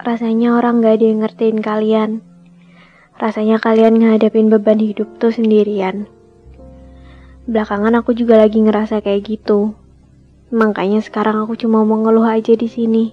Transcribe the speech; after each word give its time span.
rasanya 0.00 0.56
orang 0.56 0.80
gak 0.80 0.96
ada 1.00 1.06
yang 1.12 1.20
ngertiin 1.20 1.60
kalian. 1.60 2.10
Rasanya 3.20 3.60
kalian 3.60 4.00
ngadepin 4.00 4.48
beban 4.48 4.80
hidup 4.80 5.20
tuh 5.20 5.28
sendirian. 5.28 6.08
Belakangan 7.44 8.00
aku 8.00 8.16
juga 8.16 8.40
lagi 8.40 8.64
ngerasa 8.64 9.04
kayak 9.04 9.28
gitu. 9.28 9.76
Makanya 10.48 11.04
sekarang 11.04 11.44
aku 11.44 11.54
cuma 11.60 11.84
mau 11.84 12.00
ngeluh 12.00 12.24
aja 12.24 12.56
di 12.56 12.64
sini. 12.64 13.12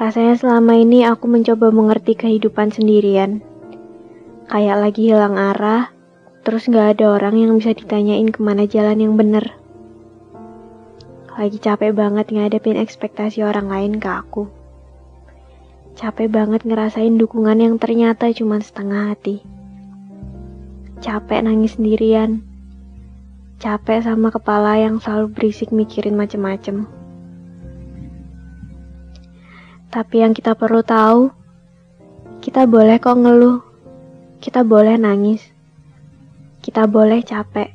Rasanya 0.00 0.40
selama 0.40 0.80
ini 0.80 1.04
aku 1.04 1.28
mencoba 1.28 1.68
mengerti 1.68 2.16
kehidupan 2.16 2.72
sendirian. 2.72 3.44
Kayak 4.48 4.80
lagi 4.80 5.12
hilang 5.12 5.36
arah, 5.36 5.92
terus 6.40 6.72
gak 6.72 6.96
ada 6.96 7.20
orang 7.20 7.36
yang 7.36 7.52
bisa 7.60 7.76
ditanyain 7.76 8.32
ke 8.32 8.40
mana 8.40 8.64
jalan 8.64 8.96
yang 8.96 9.14
bener. 9.20 9.60
Lagi 11.36 11.60
capek 11.60 11.92
banget 11.92 12.32
ngadepin 12.32 12.80
ekspektasi 12.80 13.44
orang 13.44 13.68
lain 13.68 14.00
ke 14.00 14.08
aku. 14.08 14.59
Capek 15.98 16.30
banget 16.30 16.62
ngerasain 16.62 17.18
dukungan 17.18 17.58
yang 17.58 17.74
ternyata 17.74 18.30
cuma 18.30 18.62
setengah 18.62 19.10
hati. 19.10 19.42
Capek 21.02 21.42
nangis 21.42 21.74
sendirian. 21.74 22.44
Capek 23.58 24.06
sama 24.06 24.30
kepala 24.30 24.78
yang 24.78 25.02
selalu 25.02 25.34
berisik 25.34 25.74
mikirin 25.74 26.14
macem-macem. 26.14 26.86
Tapi 29.90 30.16
yang 30.22 30.30
kita 30.30 30.54
perlu 30.54 30.86
tahu, 30.86 31.34
kita 32.38 32.64
boleh 32.70 32.96
kok 33.02 33.18
ngeluh. 33.18 33.58
Kita 34.38 34.62
boleh 34.62 34.96
nangis. 34.96 35.42
Kita 36.62 36.86
boleh 36.86 37.20
capek. 37.26 37.74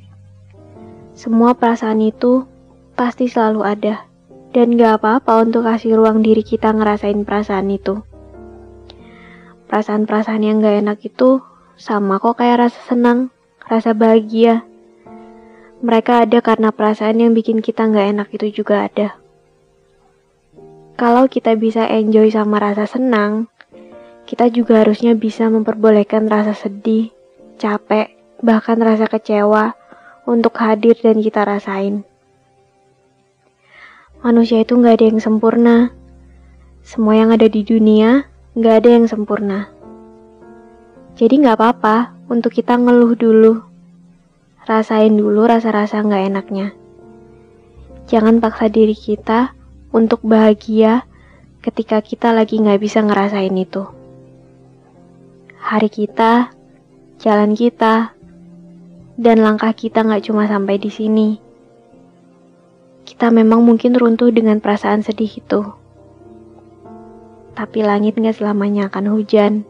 Semua 1.14 1.54
perasaan 1.54 2.02
itu 2.02 2.48
pasti 2.96 3.28
selalu 3.28 3.62
ada 3.62 4.08
dan 4.56 4.80
gak 4.80 5.04
apa-apa 5.04 5.44
untuk 5.44 5.68
kasih 5.68 6.00
ruang 6.00 6.24
diri 6.24 6.40
kita 6.40 6.72
ngerasain 6.72 7.28
perasaan 7.28 7.68
itu. 7.68 8.00
Perasaan-perasaan 9.68 10.40
yang 10.48 10.64
gak 10.64 10.80
enak 10.80 11.00
itu 11.04 11.44
sama 11.76 12.24
kok 12.24 12.40
kayak 12.40 12.64
rasa 12.64 12.80
senang, 12.88 13.36
rasa 13.68 13.92
bahagia. 13.92 14.64
Mereka 15.84 16.24
ada 16.24 16.40
karena 16.40 16.72
perasaan 16.72 17.20
yang 17.20 17.36
bikin 17.36 17.60
kita 17.60 17.84
gak 17.92 18.16
enak 18.16 18.32
itu 18.32 18.64
juga 18.64 18.88
ada. 18.88 19.20
Kalau 20.96 21.28
kita 21.28 21.60
bisa 21.60 21.84
enjoy 21.92 22.32
sama 22.32 22.56
rasa 22.64 22.88
senang, 22.88 23.52
kita 24.24 24.48
juga 24.48 24.88
harusnya 24.88 25.20
bisa 25.20 25.52
memperbolehkan 25.52 26.32
rasa 26.32 26.56
sedih, 26.56 27.12
capek, 27.60 28.16
bahkan 28.40 28.80
rasa 28.80 29.12
kecewa 29.12 29.76
untuk 30.24 30.56
hadir 30.64 30.96
dan 30.96 31.20
kita 31.20 31.44
rasain. 31.44 32.08
Manusia 34.24 34.64
itu 34.64 34.80
nggak 34.80 34.96
ada 35.02 35.06
yang 35.12 35.20
sempurna. 35.20 35.92
Semua 36.86 37.20
yang 37.20 37.36
ada 37.36 37.50
di 37.50 37.66
dunia 37.66 38.24
nggak 38.56 38.76
ada 38.80 38.90
yang 38.96 39.06
sempurna. 39.12 39.68
Jadi 41.20 41.44
nggak 41.44 41.60
apa-apa 41.60 42.16
untuk 42.32 42.56
kita 42.56 42.80
ngeluh 42.80 43.16
dulu. 43.20 43.54
Rasain 44.64 45.12
dulu 45.12 45.44
rasa-rasa 45.44 46.00
nggak 46.00 46.24
enaknya. 46.32 46.68
Jangan 48.08 48.40
paksa 48.40 48.72
diri 48.72 48.96
kita 48.96 49.52
untuk 49.92 50.24
bahagia 50.24 51.04
ketika 51.60 52.00
kita 52.00 52.32
lagi 52.32 52.62
nggak 52.62 52.80
bisa 52.80 53.04
ngerasain 53.04 53.56
itu. 53.58 53.84
Hari 55.60 55.90
kita, 55.90 56.54
jalan 57.20 57.58
kita, 57.58 58.14
dan 59.16 59.42
langkah 59.42 59.74
kita 59.74 60.04
nggak 60.04 60.28
cuma 60.28 60.46
sampai 60.46 60.78
di 60.78 60.92
sini 60.92 61.45
kita 63.16 63.32
memang 63.32 63.64
mungkin 63.64 63.96
runtuh 63.96 64.28
dengan 64.28 64.60
perasaan 64.60 65.00
sedih 65.00 65.40
itu. 65.40 65.64
Tapi 67.56 67.80
langit 67.80 68.20
gak 68.20 68.36
selamanya 68.36 68.92
akan 68.92 69.08
hujan. 69.08 69.64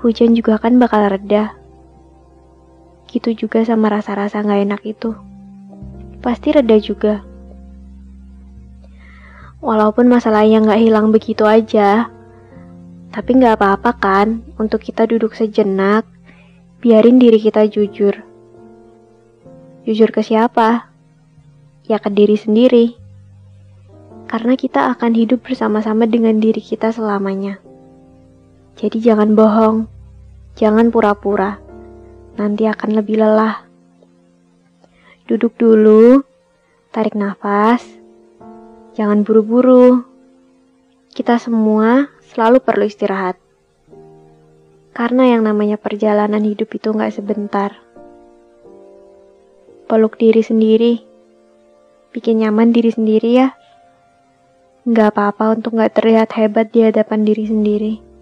Hujan 0.00 0.32
juga 0.32 0.56
kan 0.56 0.80
bakal 0.80 1.04
reda. 1.12 1.52
Gitu 3.12 3.44
juga 3.44 3.60
sama 3.68 3.92
rasa-rasa 3.92 4.40
gak 4.40 4.56
enak 4.56 4.80
itu. 4.88 5.12
Pasti 6.24 6.56
reda 6.56 6.80
juga. 6.80 7.20
Walaupun 9.60 10.08
masalahnya 10.08 10.64
gak 10.64 10.80
hilang 10.80 11.12
begitu 11.12 11.44
aja, 11.44 12.08
tapi 13.12 13.36
gak 13.36 13.60
apa-apa 13.60 14.00
kan 14.00 14.40
untuk 14.56 14.80
kita 14.80 15.04
duduk 15.04 15.36
sejenak, 15.36 16.08
biarin 16.80 17.20
diri 17.20 17.36
kita 17.36 17.68
jujur. 17.68 18.16
Jujur 19.84 20.08
ke 20.08 20.24
siapa? 20.24 20.93
Ya 21.84 22.00
ke 22.00 22.08
diri 22.08 22.36
sendiri. 22.36 22.86
Karena 24.24 24.56
kita 24.56 24.90
akan 24.96 25.12
hidup 25.14 25.44
bersama-sama 25.44 26.08
dengan 26.08 26.40
diri 26.40 26.58
kita 26.58 26.90
selamanya. 26.90 27.60
Jadi 28.74 28.98
jangan 28.98 29.36
bohong, 29.36 29.86
jangan 30.58 30.90
pura-pura. 30.90 31.60
Nanti 32.34 32.66
akan 32.66 32.90
lebih 32.98 33.22
lelah. 33.22 33.62
Duduk 35.30 35.54
dulu, 35.54 36.24
tarik 36.90 37.14
nafas, 37.14 37.84
jangan 38.98 39.22
buru-buru. 39.22 40.02
Kita 41.14 41.38
semua 41.38 42.10
selalu 42.34 42.58
perlu 42.58 42.84
istirahat. 42.90 43.38
Karena 44.90 45.30
yang 45.30 45.46
namanya 45.46 45.78
perjalanan 45.78 46.42
hidup 46.42 46.74
itu 46.74 46.90
nggak 46.90 47.14
sebentar. 47.14 47.70
Peluk 49.86 50.18
diri 50.18 50.42
sendiri 50.42 51.13
bikin 52.14 52.46
nyaman 52.46 52.70
diri 52.70 52.94
sendiri 52.94 53.30
ya. 53.34 53.48
Nggak 54.86 55.18
apa-apa 55.18 55.58
untuk 55.58 55.74
nggak 55.74 55.98
terlihat 55.98 56.30
hebat 56.38 56.70
di 56.70 56.86
hadapan 56.86 57.26
diri 57.26 57.44
sendiri. 57.50 58.13